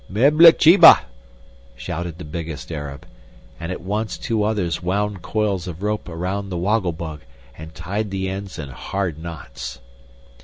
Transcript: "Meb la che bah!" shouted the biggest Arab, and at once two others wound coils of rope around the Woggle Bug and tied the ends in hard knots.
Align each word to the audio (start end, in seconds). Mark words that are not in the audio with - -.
"Meb 0.09 0.41
la 0.41 0.49
che 0.49 0.77
bah!" 0.77 1.01
shouted 1.75 2.17
the 2.17 2.23
biggest 2.25 2.71
Arab, 2.71 3.05
and 3.59 3.71
at 3.71 3.81
once 3.81 4.17
two 4.17 4.41
others 4.41 4.81
wound 4.81 5.21
coils 5.21 5.67
of 5.67 5.83
rope 5.83 6.09
around 6.09 6.49
the 6.49 6.57
Woggle 6.57 6.91
Bug 6.91 7.21
and 7.55 7.75
tied 7.75 8.09
the 8.09 8.27
ends 8.27 8.57
in 8.57 8.69
hard 8.69 9.19
knots. 9.21 9.77